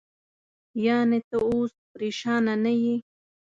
یعنې، 0.85 1.19
ته 1.29 1.37
اوس 1.49 1.71
پرېشانه 1.91 2.53
نه 2.63 2.71
یې؟ 2.83 2.95